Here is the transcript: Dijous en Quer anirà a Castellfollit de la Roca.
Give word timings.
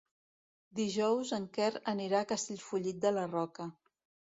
Dijous 0.79 1.33
en 1.37 1.45
Quer 1.59 1.69
anirà 1.93 2.23
a 2.23 2.29
Castellfollit 2.33 3.01
de 3.07 3.15
la 3.21 3.29
Roca. 3.37 3.71